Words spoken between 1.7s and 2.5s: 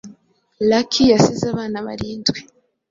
barindwi